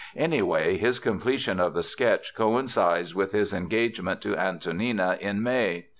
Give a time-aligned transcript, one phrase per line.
[0.15, 5.89] Anyway, his completion of the sketch coincides with his engagement to Antonina in May.